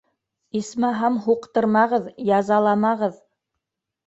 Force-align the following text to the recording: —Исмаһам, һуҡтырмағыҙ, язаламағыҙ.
—Исмаһам, 0.59 1.19
һуҡтырмағыҙ, 1.25 2.09
язаламағыҙ. 2.31 3.21